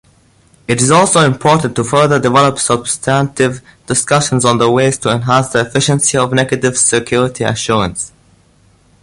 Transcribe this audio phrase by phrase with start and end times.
[0.67, 5.59] It is also important to further develop substantive discussions on the ways to enhance the
[5.59, 8.11] efficiency of negative security assurance.